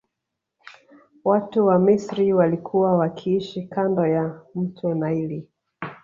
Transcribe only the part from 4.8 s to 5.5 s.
naili